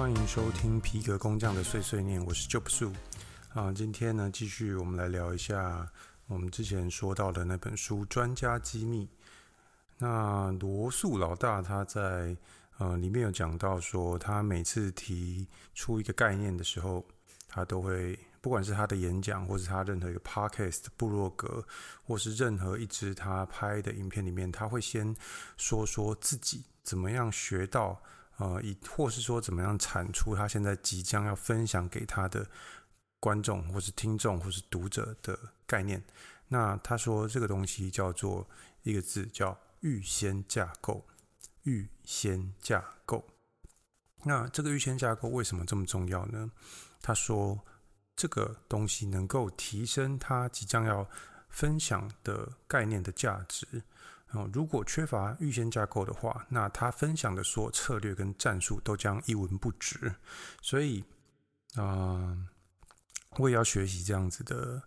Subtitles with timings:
[0.00, 2.90] 欢迎收听皮革工匠的碎碎念，我是 Job Su
[3.52, 3.70] 啊。
[3.70, 5.86] 今天呢，继续我们来聊一下
[6.26, 9.04] 我们之前说到的那本书《专家机密》。
[9.98, 12.34] 那罗素老大他在
[12.78, 17.04] 呃里面有讲到说，他每次提出一个概念的时候，
[17.46, 21.62] 他都会不管是他的演讲，或是他任何一个 podcast、部落格，
[22.04, 25.14] 或是任何一支他拍的影片里面，他会先
[25.58, 28.02] 说说自己怎么样学到。
[28.40, 32.44] 呃，以或是说怎么样产出他现在即将要分享给他的
[33.20, 36.02] 观众，或是听众，或是读者的概念。
[36.48, 38.48] 那他说这个东西叫做
[38.82, 41.06] 一个字，叫预先架构。
[41.64, 43.22] 预先架构。
[44.24, 46.50] 那这个预先架构为什么这么重要呢？
[47.02, 47.60] 他说
[48.16, 51.06] 这个东西能够提升他即将要
[51.50, 53.82] 分享的概念的价值。
[54.52, 60.14] 如果缺乏预先架构的话，那他分享的所有策略跟战术都将一文不值。
[60.62, 61.04] 所以，
[61.74, 62.38] 啊、
[63.38, 64.80] 我也要学习这样子的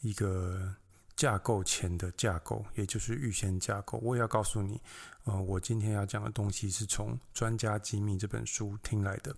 [0.00, 0.72] 一个
[1.16, 3.98] 架构前的架构，也就是预先架构。
[3.98, 4.80] 我也要告诉你，
[5.24, 9.36] 呃，我今天要讲的东西是从《专家机密》这本书听来的，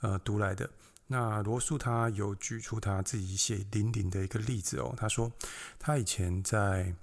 [0.00, 0.68] 呃，读来的。
[1.06, 5.32] 那罗素他有举出他自己写淋淋的一个例子哦，他说
[5.78, 6.94] 他以前在。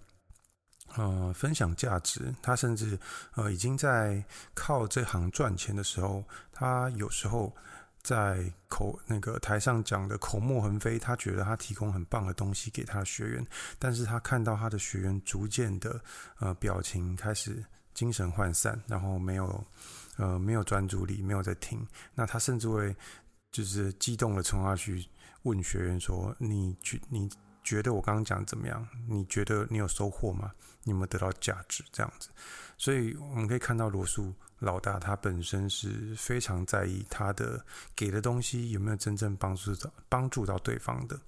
[0.97, 2.97] 呃，分享价值，他甚至
[3.33, 7.53] 呃已经在靠这行赚钱的时候，他有时候
[8.01, 13.45] 在口那个台上讲的口沫横飞，他觉得他提供很棒的东西给他的学员，
[13.77, 15.99] 但是他看到他的学员逐渐的
[16.39, 17.61] 呃表情开始
[17.93, 19.61] 精神涣散，然后没有
[20.15, 22.95] 呃没有专注力，没有在听，那他甚至会
[23.51, 25.05] 就是激动的冲下去
[25.43, 27.29] 问学员说：“你去你。”
[27.65, 28.87] 觉得我刚刚讲怎么样？
[29.09, 30.53] 你觉得你有收获吗？
[30.83, 31.83] 你有没有得到价值？
[31.91, 32.29] 这样子，
[32.77, 41.19] 所以我们可以看到罗素老大他本身是非常在意他的给的东西有没有真正帮助到帮助到对方的。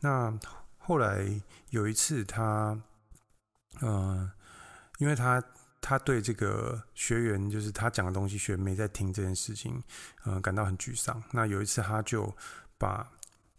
[0.00, 0.36] 那
[0.78, 1.24] 后来
[1.70, 2.76] 有一次他，
[3.80, 4.28] 嗯、
[4.98, 5.40] 因为他
[5.80, 9.80] 他对这个学员就是他讲的东西学员没在听这件事情，
[10.24, 11.22] 嗯、感到很沮丧。
[11.30, 12.36] 那有一次他就
[12.76, 13.08] 把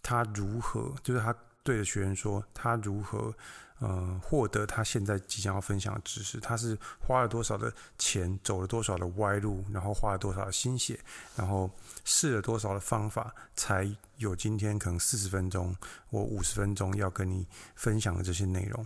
[0.03, 1.33] 他如何就是他。
[1.69, 3.31] 对着学员说，他如何
[3.77, 6.39] 呃获得他现在即将要分享的知识？
[6.39, 10.99] 他是花了多少的钱，走了多少的歪路，然后花了多少的心血，
[11.35, 11.69] 然后
[12.03, 13.87] 试了多少的方法，才
[14.17, 15.75] 有今天可能四十分钟，
[16.09, 18.83] 我五十分钟要跟你分享的这些内容。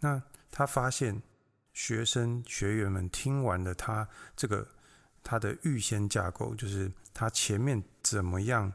[0.00, 1.20] 那他发现
[1.74, 4.66] 学生学员们听完了他这个
[5.22, 8.72] 他的预先架构，就是他前面怎么样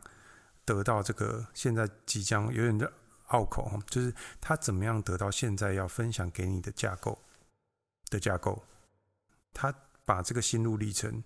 [0.63, 2.93] 得到这个现在即将有点的
[3.27, 7.17] 拗口，就是他怎么样得到现在要分享给你的架构
[8.09, 8.63] 的架构，
[9.53, 9.73] 他
[10.05, 11.23] 把这个心路历程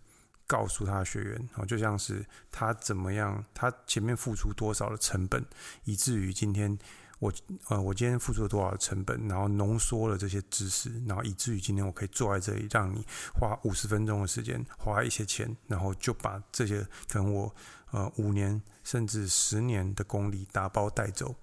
[0.47, 5.45] 告诉他的学员，哦，就像是他怎么样，他前面付出多少的成本，
[5.83, 6.77] 以至于今天
[7.19, 7.31] 我
[7.69, 13.05] 呃，我今天付出了多少的成本，然后浓缩了这些知识，然后以至于今天我可以坐在这里，让你
[13.39, 17.55] 花五十分钟的时间，花一些钱，然后就把这些可能我
[17.91, 21.35] 呃五年甚至十年的功力打包带走。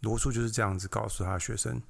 [0.00, 1.80] 罗素就是这样子告诉他的学生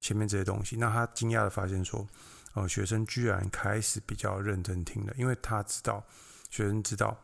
[0.00, 2.06] 前面这些东西，那他惊讶的发现说，
[2.54, 6.04] 呃，学生居然开始比较认真听了，因为他知道，
[6.50, 7.18] 学生知道，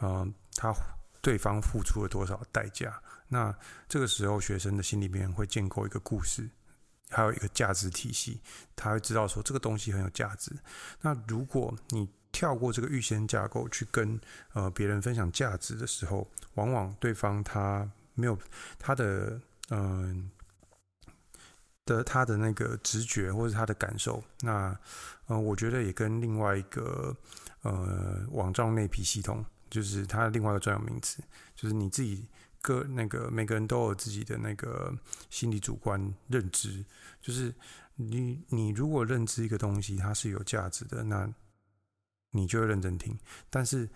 [0.00, 0.74] 嗯、呃，他
[1.22, 3.02] 对方付出了多少代价。
[3.28, 3.52] 那
[3.88, 6.48] 这个时候，学生的心里面会建构一个故事，
[7.08, 8.40] 还有一个价值体系，
[8.76, 10.52] 他会知道说这个东西很有价值。
[11.00, 14.20] 那如果你跳过这个预先架构去跟
[14.52, 17.90] 呃别人分享价值的时候，往往对方他。
[18.18, 18.36] 没有
[18.78, 19.40] 他的
[19.70, 20.30] 嗯、
[21.84, 24.78] 的他的那个直觉或者他的感受，那
[25.26, 27.16] 呃我觉得也跟另外一个
[27.62, 31.22] 呃网状内皮系统，就是它另外一个专有名词，
[31.54, 32.26] 就是你自己
[32.60, 34.92] 个那个每个人都有自己的那个
[35.30, 36.84] 心理主观认知，
[37.20, 37.54] 就是
[37.94, 41.30] 你你如果认知一个东西它是有价值的，那
[42.32, 43.88] 你就会认真听，但是。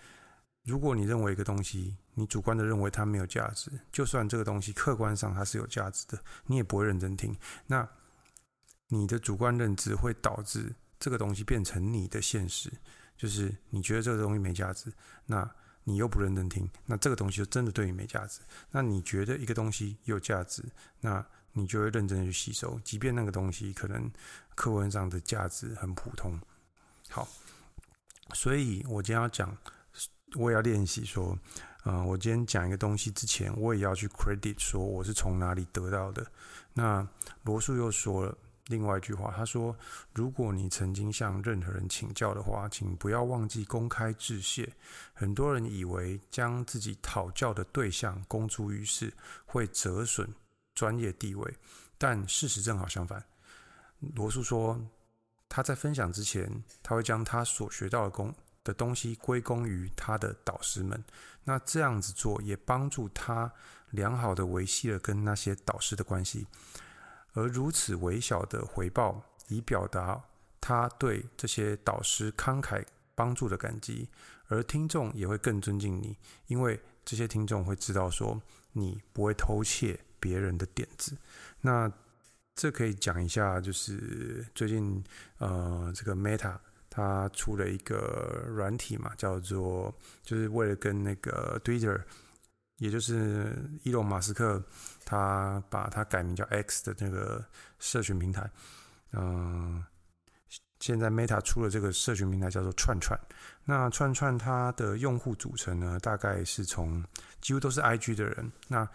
[0.63, 7.35] 如果你认为一个东西，你主观的认为它没有价值，就算这个东西客观上它是有价值的，你也不会认真听。
[7.67, 7.85] 那
[8.87, 12.71] 你的主观认知会导致这个东西变成你的现实，
[13.17, 14.93] 就是你觉得这个东西没价值，
[15.25, 15.49] 那
[15.83, 18.39] 你又不认真听，那这个东西就真的对你没价值。
[18.71, 20.63] 那你觉得一个东西有价值，
[21.01, 24.09] 那你就会认真的去吸收，即便那个东西可能
[24.55, 26.39] 客观上的价值很普通。
[27.09, 27.27] 好，
[28.33, 29.57] 所以我今天要讲。
[30.35, 31.37] 我也要练习说，
[31.85, 36.25] 嗯、我今天讲一个东西之前，我也要去 credit 说我是从哪里得到的。
[36.73, 37.07] 那
[37.43, 38.37] 罗素又说了，
[38.67, 39.75] 另外一句话，他说
[40.13, 44.71] ：“如果你曾经向任何人请教的话，请不要忘记公开致谢。”
[45.13, 49.13] 很多人以为将自己讨教的对象公诸于世
[49.45, 50.33] 会折损
[50.73, 51.53] 专业地位，
[51.97, 53.23] 但事实正好相反。
[54.15, 54.79] 罗素说，
[55.47, 58.33] 他在分享之前，他会将他所学到的功
[58.63, 61.03] 的东西归功于他的导师们。
[61.43, 63.51] 那这样子做也帮助他
[63.91, 66.47] 良好的维系了跟那些导师的关系。
[67.33, 70.23] 而如此微小的回报，以表达
[70.61, 74.07] 他对这些导师慷慨帮助的感激，
[74.47, 76.15] 而听众也会更尊敬你，
[76.47, 81.17] 因为这些听众会知道说你不会偷窃别人的点子。
[81.61, 81.91] 那
[82.55, 85.03] 这可以讲一下，就是最近
[85.39, 86.57] 呃，这个 Meta
[86.95, 89.91] 他出了一个软体嘛，叫做
[90.21, 91.99] 就是为了跟那个 Twitter。
[92.77, 94.61] 也就是伊隆马斯克，
[95.05, 97.45] 他把他改名叫 X 的那个
[97.79, 98.49] 社群平台，
[99.13, 99.81] 嗯，
[100.79, 103.17] 现在 Meta 出了这个社群平台叫做串串。
[103.63, 107.01] 那串串它的用户组成呢，大概是从
[107.39, 108.85] 几乎都是 IG 的人，那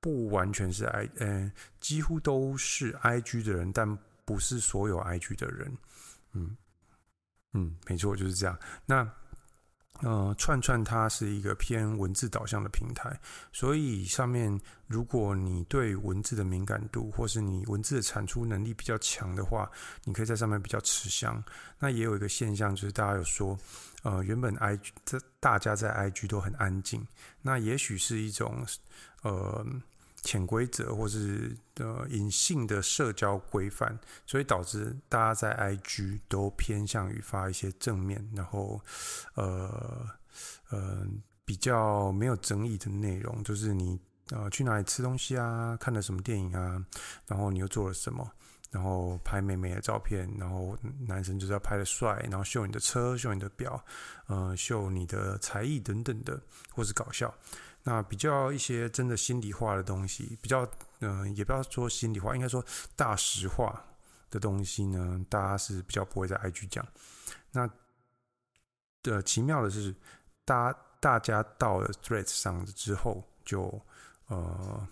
[0.00, 5.76] 不完全是 I，呃，几乎都是 IG 的人，但不是所有 IG 的人。
[6.32, 6.56] 嗯
[7.52, 8.58] 嗯，没错，就是这样。
[8.86, 9.08] 那
[10.00, 13.16] 呃，串串它是一个偏文字导向的平台，
[13.52, 19.70] 所以上面如果你对文字的敏感度，或是你文字的产出能力比较强的话，
[20.04, 21.42] 你可以在上面比较吃香。
[21.78, 23.56] 那也有一个现象，就是大家有说，
[24.02, 27.06] 呃，原本 IG 这大家在 IG 都很安静，
[27.40, 28.66] 那也许是一种
[29.22, 29.64] 呃。
[30.22, 38.80] 潜规则或是呃隐性的社交规范，所以导致大家在 IG 都偏向于发一些正面，然后
[39.34, 40.08] 呃
[40.70, 41.04] 呃
[41.44, 43.98] 比较没有争议的内容，就是你
[44.30, 46.84] 呃去哪里吃东西啊，看了什么电影啊，
[47.26, 48.30] 然后你又做了什么，
[48.70, 50.78] 然后拍美美的照片，然后
[51.08, 53.84] 男生就是要拍的帅，然后秀你的车，秀你的表，
[54.28, 56.40] 呃秀你的才艺等等的，
[56.70, 57.34] 或是搞笑。
[57.84, 60.68] 那比较一些真的心里话的东西，比较
[61.00, 62.64] 嗯、也不要说心里话，应该说
[62.94, 63.84] 大实话
[64.30, 66.86] 的东西呢，大家是比较不会在 IG 讲。
[67.50, 67.68] 那
[69.02, 69.94] 的、奇妙的是，
[70.44, 73.80] 大大家到了 Threads 上之后，就
[74.26, 74.86] 呃。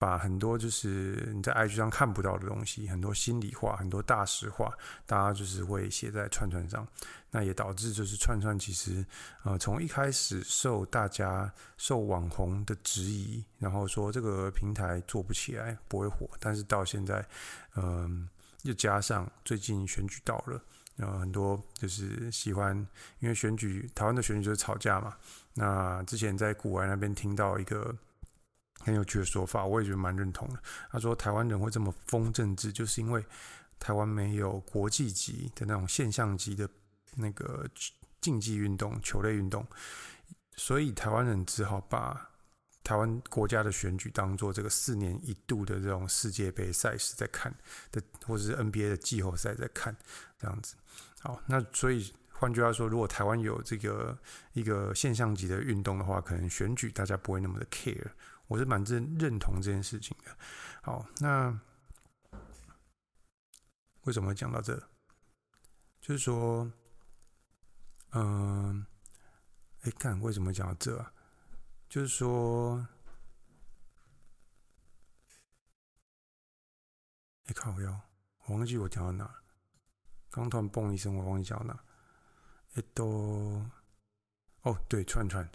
[0.00, 4.72] 把很多就是你在 IG 上看不到的东西，很多心里话，很多大实话，
[5.04, 6.88] 大家就是会写在串串上，
[7.30, 9.04] 那也导致就是串串其实
[9.42, 17.22] 呃从一开始受大家受网红的质疑，然后说这个平台做不起来不会火，但是到现在，
[17.76, 18.26] 嗯、
[18.62, 20.58] 又加上最近选举到了，
[20.96, 22.74] 然后很多就是喜欢，
[23.18, 25.14] 因为选举台湾的选举就是吵架嘛，
[25.52, 27.94] 那之前在古玩那边听到一个。
[28.80, 30.62] 很有趣的说法，我也觉得蛮认同的。
[30.90, 33.24] 他说，台湾人会这么疯政治，就是因为
[33.78, 36.68] 台湾没有国际级的那种现象级的
[37.16, 37.66] 那个
[38.20, 39.66] 竞技运动、球类运动，
[40.56, 42.30] 所以台湾人只好把
[42.82, 47.54] 台湾国家的选举当做这个四年一度的这种世界杯赛事在看
[47.92, 49.94] 的，或者是 NBA 的季后赛在看
[50.38, 50.74] 这样子。
[51.20, 54.18] 好，那所以换句话说，如果台湾有这个
[54.54, 58.12] 一个现象级的运动的话，可能选举大家不会那么的 care。
[58.46, 60.34] 我是蛮认认同这件事情的。
[60.80, 61.60] 好，那
[64.04, 64.74] 为什么讲到这？
[66.00, 66.72] 就是说，
[68.12, 68.86] 嗯，
[69.82, 71.12] 哎，看为什么讲到这啊？
[71.90, 72.88] 就是说，
[77.44, 78.00] 哎，靠我要，
[78.46, 79.30] 我忘记我讲到哪。
[80.30, 81.78] 刚突然嘣一声，我忘记讲到哪。
[82.94, 83.64] 都，
[84.62, 85.48] 哦，对，串串，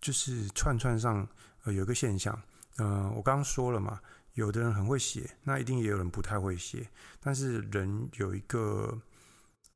[0.00, 1.28] 就是串串上。
[1.64, 2.40] 呃，有一个现象，
[2.76, 4.00] 嗯、呃，我刚刚说了嘛，
[4.34, 6.88] 有的人很会写，那一定也有人不太会写。
[7.18, 8.96] 但是人有一个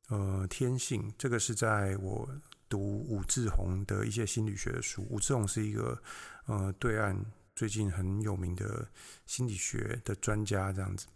[0.07, 2.29] 呃天性，这个是在我
[2.69, 5.05] 读武志红的一些心理学的书。
[5.09, 6.01] 武志红是一个
[6.45, 7.13] 呃对岸
[7.55, 8.87] 最近很有名的
[9.25, 11.07] 心理学的专家，这样子。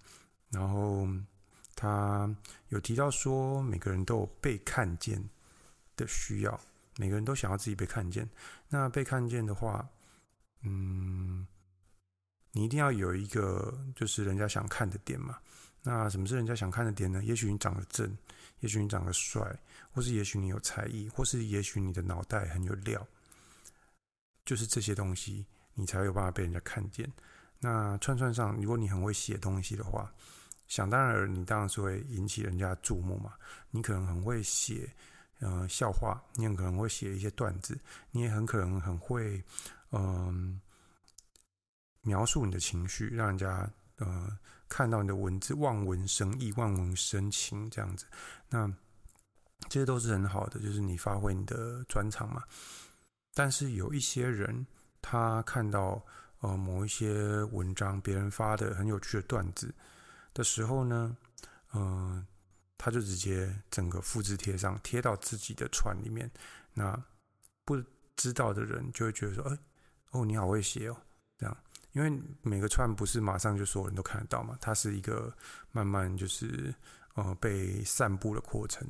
[0.50, 1.08] 然后
[1.74, 2.30] 他
[2.68, 5.24] 有提到说，每个人都有被看见
[5.96, 6.60] 的需要，
[6.98, 8.28] 每个人都想要自己被看见。
[8.68, 9.88] 那被看见的话，
[10.62, 11.46] 嗯，
[12.52, 15.38] 你一定要有一个就是人家想看的点嘛。
[15.82, 17.24] 那什么是人家想看的点呢？
[17.24, 18.18] 也许你长得正，
[18.62, 19.42] 也许你长得帅，
[19.92, 23.08] 或是也许你有才艺，或是也许你的脑袋很有料。
[24.46, 27.12] 就是这些东西，你才有办法被人家看见。
[27.60, 30.12] 那串串上，如果你很会写东西的话，
[30.68, 33.34] 想当然，你当然是会引起人家注目嘛。
[33.70, 34.90] 你可能很会写
[35.40, 37.80] 呃笑话，你很可能会写一些段子，
[38.12, 39.44] 你也很可能很会。
[39.92, 40.60] 嗯，
[42.02, 44.38] 描述你的情绪，让人家呃
[44.68, 48.06] 看到你的文字，望文生义，望文生情这样子。
[48.50, 48.68] 那
[49.70, 52.44] 这些都是很好的，就是你发挥你的专长嘛。
[53.34, 54.68] 但是有一些人，
[55.02, 56.04] 他看到
[56.40, 59.74] 呃某一些文章，别人发的很有趣的段子
[60.34, 61.16] 的时候呢，
[61.74, 62.26] 嗯、
[62.78, 66.30] 他就直接整个复制贴上，贴到自己的串里面。
[66.74, 67.02] 那
[67.64, 67.82] 不
[68.16, 69.58] 知道的人就会觉得说，哎，
[70.12, 70.98] 哦，你好会写哦，
[71.38, 71.58] 这样。
[71.94, 75.34] 因为每个串不是马上就所有人都看得到嘛，它是一个
[75.72, 76.76] 慢慢就是
[77.14, 78.86] 呃被散布的过程。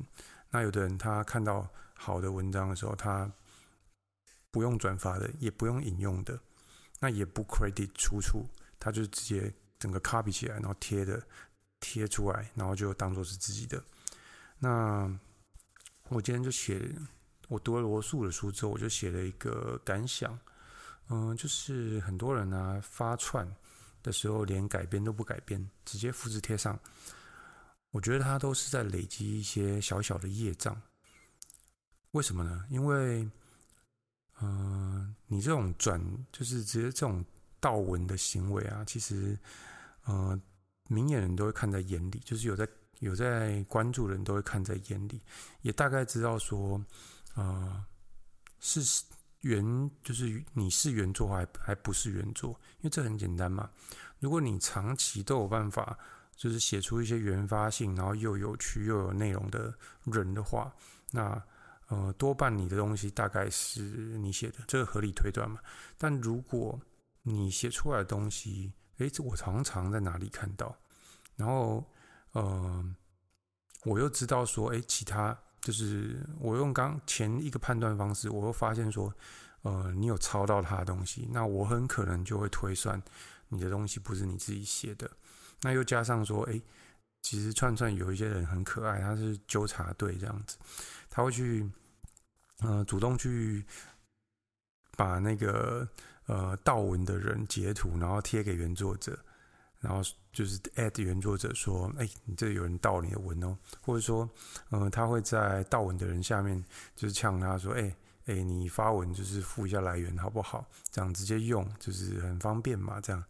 [0.50, 3.30] 那有的人他看到好的文章的时候，他
[4.50, 6.36] 不用转发的，也不用引用的，
[6.98, 8.48] 那也不 credit 出处，
[8.80, 11.24] 他就直接整个 copy 起来，然后贴的
[11.86, 13.80] 贴出来，然后就当做是自己的。
[14.58, 15.08] 那
[16.08, 16.92] 我今天就写，
[17.46, 20.36] 我读了罗素的书之后，我就写了一个感想。
[21.08, 23.48] 嗯，就是很多人呢、啊、发串
[24.02, 26.76] 的时候连改编都不改编，直接复制贴上。
[27.92, 30.76] 我觉得他都是在累积一些小小的业障。
[32.10, 32.64] 为什么呢？
[32.68, 33.30] 因为，
[34.40, 36.02] 嗯、你这种转
[36.32, 37.24] 就是直接这种
[37.60, 39.38] 盗文的行为啊，其实，
[40.04, 40.38] 呃，
[40.88, 42.68] 明眼人都会看在眼里，就是有在
[43.00, 45.20] 有在关注的人都会看在眼里，
[45.62, 46.84] 也大概知道说，
[47.34, 47.84] 呃，
[48.60, 49.04] 是。
[49.42, 53.70] 原就是你是原作还还不是原作，因为这很简单嘛。
[54.18, 55.96] 如果你长期都有办法，
[56.34, 59.72] 就是写出一些原发性，然后又有趣又有内容的
[60.06, 60.74] 人的话，
[61.12, 61.40] 那
[61.88, 65.60] 呃多半你的东西大概是你写的，这个合理推断嘛。
[65.96, 66.80] 但如果
[67.22, 70.76] 你写出来的东西，诶，这我常常在哪里看到，
[71.36, 71.84] 然后
[72.32, 72.94] 呃
[73.84, 75.38] 我又知道说，诶，其他。
[75.62, 79.12] 就是我用刚前一个判断方式，我又发现说，
[79.62, 83.02] 呃，你有抄到他的东西，那我很可能就会推算
[83.48, 85.10] 你的东西不是你自己写的。
[85.62, 86.62] 那又加上说，哎，
[87.22, 90.56] 其实串串有一些人很可爱，他是纠察队这样子，
[91.10, 91.68] 他会去，
[92.60, 93.66] 呃，主动去
[94.96, 95.88] 把那个
[96.26, 99.18] 呃盗文的人截图，然后贴给原作者。
[99.78, 100.00] 然后
[100.32, 104.28] 就是 at 原作者说：“哎，你这有人盗你的文哦，或者说，
[104.70, 106.64] 呃，他会在盗文的人下面
[106.96, 110.66] 就是呛他说：哎哎，你发文就是附一下来源好不好？
[110.90, 112.98] 这样直接用就是很方便嘛。
[113.02, 113.22] 这样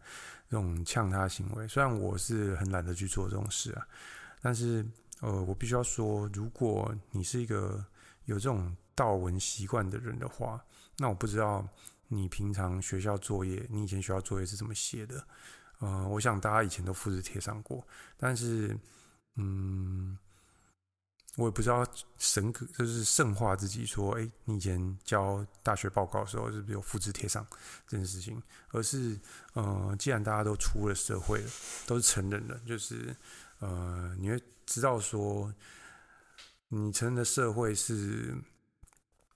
[0.49, 3.85] 这种呛他行为，虽然我是很懒得去做这种事啊，
[4.41, 4.83] 但是
[5.19, 7.85] 呃，我必须要说，如果你是一个
[8.25, 10.63] 有这种盗文习惯的人的话，
[10.97, 11.67] 那我不知道
[12.07, 15.25] 你平常学校作业，你以前学校作业是怎么写的。”
[15.79, 17.87] 呃，我想大家以前都复制贴上过，
[18.17, 18.75] 但是，
[19.35, 20.17] 嗯，
[21.35, 21.85] 我也不知道
[22.17, 27.45] 神格就是圣化自己说，哎，你以前交大学报告的时候是不是有复制贴上
[27.87, 28.41] 这件事情？
[28.69, 29.19] 而是，
[29.53, 31.49] 呃，既然大家都出了社会了，
[31.85, 33.15] 都是成人了，就是，
[33.59, 35.53] 呃，你会知道说，
[36.69, 38.35] 你成人的社会是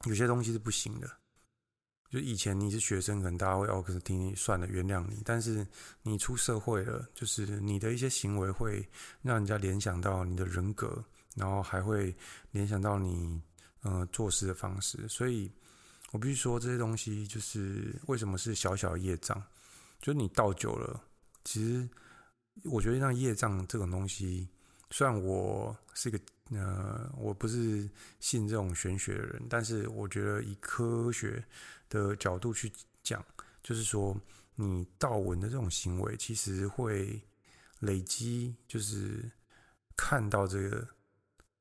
[0.06, 1.21] 有些东西是不行的。
[2.12, 5.22] 就以前你是学生，可能大家会哦，可是听你算了，原谅你。
[5.24, 5.66] 但是
[6.04, 8.86] 你出社会了，就是你的一些行为会
[9.22, 11.02] 让人家联想到你的人格，
[11.36, 12.14] 然后还会
[12.52, 13.42] 联想到你
[13.84, 15.08] 呃做事的方式。
[15.08, 15.50] 所以
[16.12, 19.42] 我必须说，这些东西就是为什么是小小的业障。
[20.02, 21.02] 就是你倒久了，
[21.46, 21.88] 其实
[22.66, 24.50] 我觉得像业障这种东西，
[24.90, 26.20] 虽然我是一个。
[26.54, 27.90] 呃，我不是
[28.20, 31.42] 信这种玄学的人，但是我觉得以科学
[31.92, 32.72] 的角度去
[33.04, 33.24] 讲，
[33.62, 34.18] 就是说
[34.56, 37.22] 你盗文的这种行为，其实会
[37.82, 39.30] 累积，就是
[39.98, 40.88] 看到这个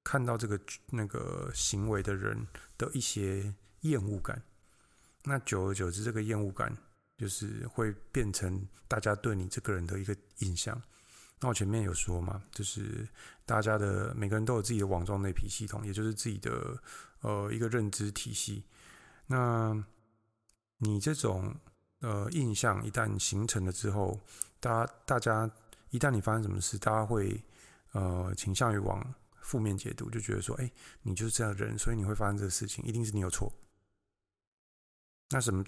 [0.05, 2.47] 看到这个那个行为的人
[2.79, 4.41] 的一些厌恶感。
[5.25, 6.75] 那久而久之，这个厌恶感
[7.19, 10.81] 就是会变成大家对你这个人的一个印象。
[11.41, 13.09] 那我前面有说嘛，就是
[13.45, 16.83] 大家的每个人都有自己的网状内皮系统，也就是自己的
[17.23, 18.63] 呃一个认知体系。
[19.27, 19.83] 那
[20.83, 21.55] 你这种
[22.01, 24.19] 呃印象一旦形成了之后，
[24.59, 25.51] 大家大家
[25.91, 27.41] 一旦你发生什么事，大家会
[27.93, 30.71] 呃倾向于往负面解读，就觉得说，哎，
[31.03, 33.53] 你就是这样的人，所以你会发生这个事情，一定是你有错。
[35.29, 35.63] 那什么？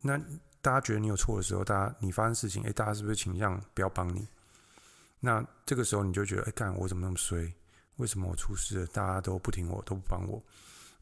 [0.00, 0.18] 那
[0.60, 4.26] 大家觉得你有错的时候，大家你发生事情，哎，大家是不是倾向不要帮你？
[5.18, 7.52] 那这个时候你就觉得，哎，干我怎么那么衰？
[7.96, 10.42] 为什么我出事了，大家都不听我，都不帮我？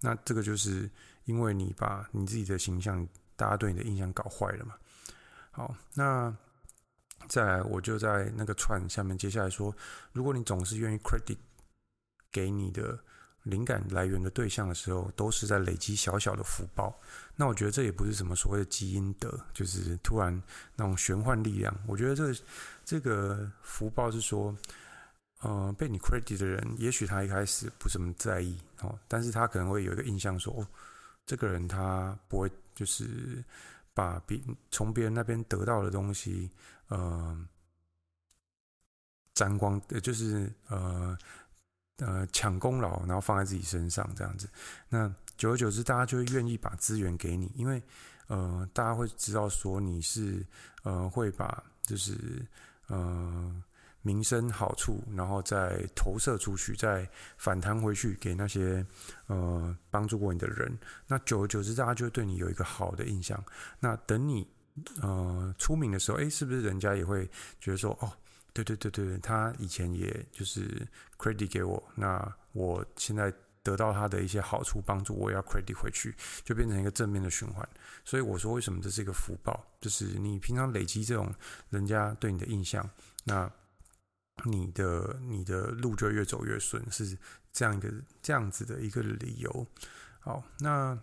[0.01, 0.91] 那这个就是
[1.25, 3.07] 因为你把你自己的形象，
[3.39, 4.75] 大家对你的印象搞坏了嘛。
[5.51, 6.37] 好，那
[7.29, 9.75] 再来，我就在那个串下面接下来说，
[10.13, 11.39] 如果你总是愿意 credit
[12.31, 12.99] 给你的
[13.45, 16.95] 灵感来源的对象的时候，都是在累积小小的福报。
[17.35, 20.43] 那我觉得这也不是什么所谓的积阴德，就是突然
[20.77, 21.75] 那种玄幻力量。
[21.87, 22.37] 我觉得这个
[22.85, 24.55] 这个福报是说，
[25.41, 30.67] 呃，被你 credit 的人，也许他一开始不怎么在意哦，但是他可能会有一个印象说，哦，
[31.27, 33.43] 这个人他不会就是
[33.95, 36.51] 把别从别人那边得到的东西，
[36.89, 37.47] 呃，
[39.35, 41.17] 沾光，就是呃。
[42.01, 44.49] 呃，抢功劳，然后放在自己身上这样子，
[44.89, 47.83] 那久而久之，大家就会愿意把资源给你，因为
[48.29, 50.47] 呃，大家会知道说你是
[50.85, 52.47] 呃会把就是
[52.87, 53.53] 呃
[54.03, 58.85] 名声好处，然后再投射出去，再反弹回去给那些
[59.27, 60.79] 呃帮助过你的人。
[61.07, 63.43] 那久而久之，大家就会对你有一个好的印象。
[63.81, 64.47] 那等你
[65.03, 67.29] 呃出名的时候，哎，是不是人家也会
[67.61, 68.13] 觉得说哦？
[68.55, 70.85] 对对对对，他以前也就是
[71.17, 76.13] credit 给我，那我现在得到他的一些好处帮助，我也要 credit 回去，
[76.43, 77.69] 就变成一个正面的循环。
[78.05, 79.65] 所以我说，为什么这是一个福报？
[79.81, 81.33] 就是你平常累积这种
[81.71, 82.89] 人家对你的印象，
[83.23, 83.49] 那
[84.45, 87.17] 你的你的路就越走越顺，是
[87.53, 87.93] 这样一个
[88.23, 89.67] 这样子的一个理由。
[90.21, 90.99] 好，那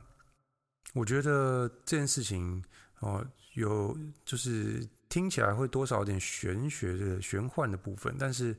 [0.94, 2.64] 我觉得这件事情
[3.00, 4.88] 哦，有就是。
[5.08, 8.54] 听起来会多少有点玄学的玄幻的部分，但是，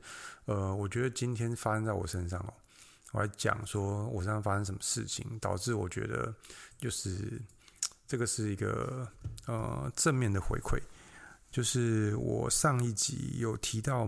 [0.45, 2.53] 呃，我觉得今天发生在我身上哦，
[3.11, 6.33] 我来讲说我身上发生什么事情，导致我觉得
[6.79, 7.39] 就是
[8.07, 9.07] 这个是一个
[9.45, 10.81] 呃正面的回馈，
[11.51, 14.07] 就是我上一集有提到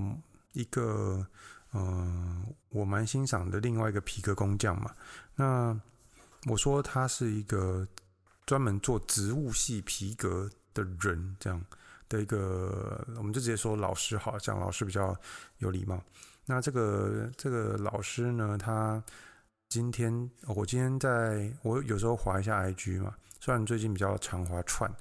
[0.53, 1.25] 一个
[1.73, 4.93] 嗯、我蛮欣赏的另外一个皮革工匠嘛，
[5.35, 5.79] 那
[6.47, 7.87] 我说他是一个
[8.45, 11.63] 专门做植物系皮革的人，这样。
[12.09, 15.15] 的一个，我们就直接说老师好，这样老师比较
[15.59, 16.03] 有礼貌。
[16.47, 18.99] 那这个这个老师呢，他
[19.67, 24.91] 今天我今天在我有时候滑一下 IG 嘛，虽然最近比较常滑串，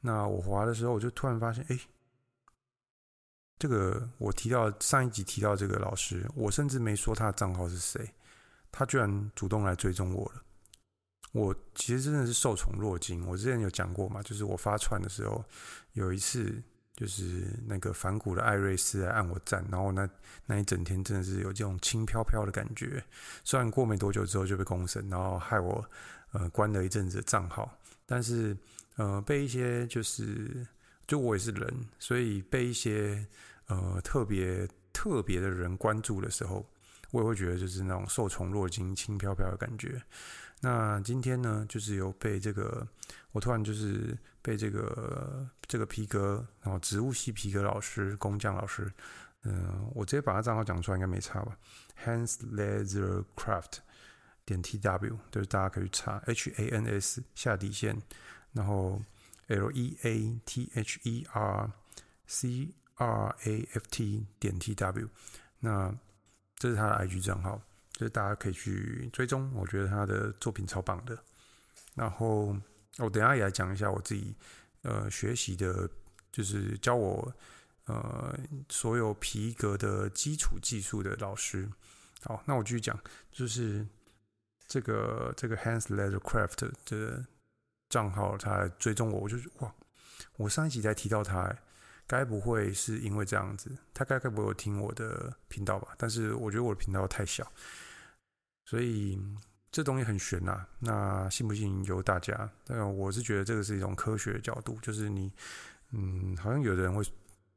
[0.00, 1.78] 那我滑的时候，我就突然发现，哎，
[3.58, 8.08] 这个我提到上一集提到这个老师，我甚至没说他的账号是谁，
[8.70, 10.42] 他居然主动来追踪我了。
[11.32, 13.26] 我其实真的是受宠若惊。
[13.26, 15.44] 我之前有讲过嘛，就是我发串的时候，
[15.92, 16.62] 有一次
[16.96, 20.08] 就是那个反骨的艾瑞斯来按我赞，然后那
[20.46, 23.02] 那一整天真的是有这种轻飘飘的感觉。
[23.44, 25.84] 虽然过没多久之后就被公审，然后害我
[26.32, 27.70] 呃关了一阵子的账号，
[28.06, 28.56] 但是
[28.96, 30.66] 呃被一些就是
[31.08, 33.26] 就我也是人，所以被一些
[33.66, 36.64] 呃特别特别的人关注的时候，
[37.10, 40.00] 我也会觉得就是那种受宠若惊、轻飘飘的感觉。
[40.60, 42.86] 那今天呢，就是有被这个，
[43.32, 48.92] 我突然就是被这个这个皮革，然后植物系皮革老师工匠老师，
[49.44, 51.56] 嗯、我直接把他账号讲出来应该没差吧
[52.04, 53.78] ？Hans Leather Craft
[54.44, 57.96] 点 T W，就是大家可以去查 H A N S 下底线，
[58.52, 59.00] 然后
[59.48, 61.70] L E A T H E R
[62.26, 65.08] C R A F T 点 T W，
[65.60, 65.94] 那
[66.56, 67.60] 这是他的 I G 账号。
[67.90, 71.18] 就是大家可以去追踪，我觉得他的作品超棒的。
[71.96, 72.56] 然后
[72.98, 74.32] 我等下也来讲一下我自己
[74.82, 75.90] 呃学习的，
[76.30, 77.34] 就是教我
[77.86, 81.68] 呃所有皮革的基础技术的老师。
[82.22, 82.96] 好，那我继续讲，
[83.32, 83.84] 就是
[84.68, 87.26] 这个这个 Hans Leather Craft 的
[87.88, 89.74] 账号，他追踪我，我就哇，
[90.36, 91.54] 我上一集才提到他，
[92.06, 93.70] 该不会是因为这样子？
[93.94, 95.94] 他该该不会有听我的频道吧？
[95.96, 97.50] 但是我觉得我的频道太小。
[98.64, 99.18] 所以
[99.72, 102.50] 这东西很悬呐，那信不信由大家。
[102.64, 105.32] 但我是觉得这个是一种科学角度，就是你，
[105.92, 107.02] 嗯，好像有的人会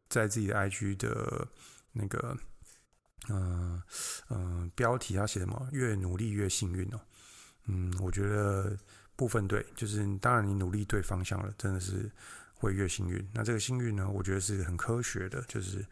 [0.08, 1.46] 在自己的 IG 的
[1.92, 2.38] 那个，
[3.30, 3.82] 嗯
[4.30, 5.68] 嗯，标题他写什么？
[5.74, 7.02] 越努力越幸运哦。
[7.66, 8.78] 嗯，我觉得
[9.22, 12.10] 部分对，就是当然你努力对方向了，真的是
[12.56, 13.24] 会越幸运。
[13.32, 15.86] 那这个幸运呢，我觉得是很科学的，就是。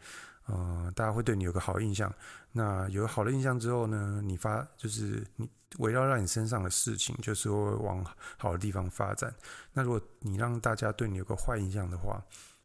[0.46, 2.12] 呃，大家会对你有个好印象。
[2.50, 8.04] 那有好的印象之后呢，你发就是你围绕在你身上的事情，就是会往
[8.36, 9.32] 好的地方发展。
[9.72, 12.20] 那如果你让大家对你有个坏印象的话，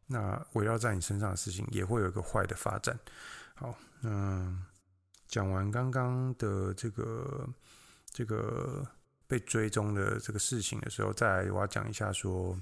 [0.08, 2.98] 那围绕在你身上的事情也会有一个坏的发展。
[3.54, 4.52] 好，那
[5.28, 7.48] 讲完刚刚的这个
[8.12, 8.84] 这个
[9.28, 12.56] 被追踪的这个事情的时候，再来我要讲一下说，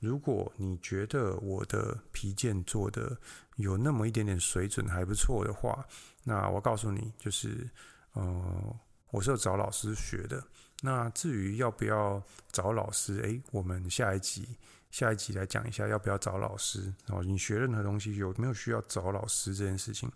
[0.00, 3.16] 如果你觉得我的皮件做的
[3.56, 5.86] 有那么一点点水准还不错的话，
[6.24, 7.68] 那我告诉你，就是，
[8.12, 8.76] 呃，
[9.10, 10.42] 我是有找老师学的。
[10.80, 14.56] 那至于要不要找老师，诶，我们下一集
[14.90, 16.92] 下一集来讲一下要不要找老师。
[17.06, 20.10] 然后你学任何东西有没有需要找老师这件事情？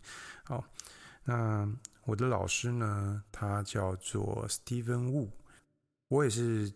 [0.45, 0.65] 好，
[1.25, 1.69] 那
[2.05, 5.29] 我的老师呢，他叫做 Steven Wu。
[6.13, 6.71] 我也是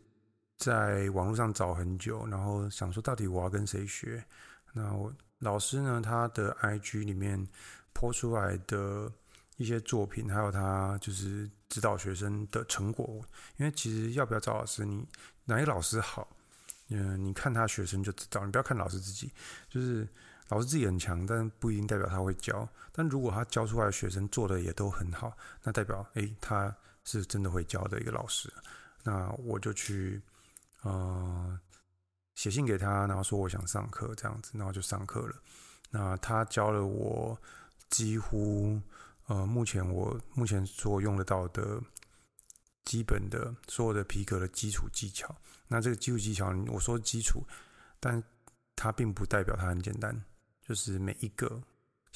[0.56, 4.24] 在网络上找很久，然后想说到底我要跟谁学。
[4.72, 7.46] 那我老师呢，他的 IG 里面
[7.92, 9.12] po 出来的
[9.58, 13.22] 一些作品，还有他就是指导学生的成果。
[13.58, 15.06] 因为其实要不要找老师，你
[15.44, 16.26] 哪一个老师好，
[16.88, 18.42] 嗯，你看他学生就知道。
[18.46, 19.30] 你不要看老师自己，
[19.68, 20.08] 就是。
[20.48, 22.68] 老师自己很强，但不一定代表他会教。
[22.92, 26.72] 但如果他教出来的学生做的也都很好，那代表诶，他
[27.02, 28.48] 是真的会教的一个老师。
[29.06, 30.20] 那我就去
[30.82, 31.58] 呃
[32.34, 35.42] 写信给他，然后说我想上课这样子，然后就上课了。
[35.90, 37.40] 那他教了我
[37.88, 38.80] 几乎
[39.26, 41.80] 呃目前我目前所用得到的
[42.84, 45.32] 基本的所有的皮革的基础技巧。
[45.68, 47.44] 那这个基础技巧，我说基础，
[48.00, 48.20] 但
[48.74, 50.20] 它并不代表它很简单。
[50.62, 51.62] 就是每一个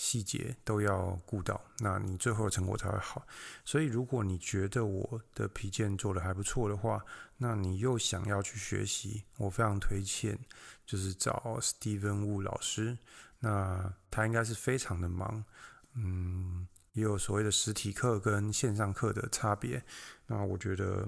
[0.03, 3.27] 细节都要顾到，那你最后的成果才会好。
[3.67, 7.05] 所以，如果你觉得我的皮件做得还不错的话，
[7.37, 10.39] 那你又想要去学习，我非常推荐，
[10.87, 12.97] 就是找 Steven Wu 老师。
[13.41, 15.45] 那他应该是非常的忙，
[15.93, 19.85] 嗯，也有所谓的实体课跟线上课的差别。
[20.29, 21.07] 那我觉得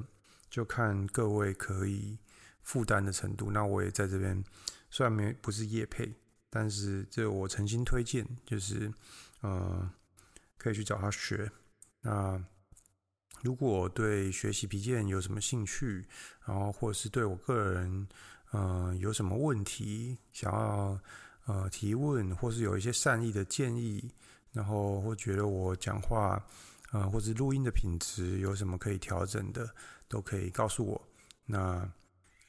[0.51, 2.19] 就看各位可以
[2.63, 3.51] 负担的程度。
[3.51, 4.45] 那我也在这边，
[4.91, 6.13] 虽然没不是业配。
[6.55, 8.93] 但是这我诚心推荐，就是，
[9.41, 9.91] 呃，
[10.59, 11.51] 可以去找他学。
[12.03, 12.39] 那
[13.41, 16.07] 如果对学习皮件有什么兴趣，
[16.45, 18.07] 然后或者是对我个人，
[18.51, 21.01] 呃，有什么问题想要
[21.47, 24.13] 呃提问，或是有一些善意的建议，
[24.53, 26.39] 然后或觉得我讲话，
[26.93, 29.75] 呃，或是录音的品质有什么可以调整的，
[30.07, 31.09] 都可以告诉我。
[31.47, 31.91] 那。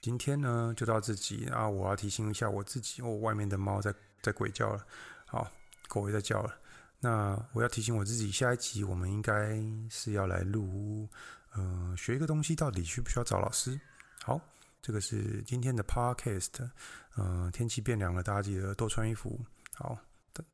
[0.04, 1.66] 今天呢，就到这集啊！
[1.66, 4.86] 我要提醒一下我自己，我外面的猫在在鬼叫了，
[5.26, 5.50] 好，
[5.88, 6.54] 狗也在叫了。
[7.00, 9.58] 那我要提醒我自己，下一集我们应该
[9.90, 11.08] 是要来录，
[11.54, 13.80] 呃，学一个东西到底需不需要找老师？
[14.26, 14.38] 好，
[14.82, 16.70] 这个是今天的 podcast。
[17.16, 19.40] 呃，天气变凉了，大家记得多穿衣服。
[19.74, 19.98] 好，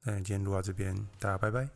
[0.03, 1.67] 那今天录到这边，大家拜拜。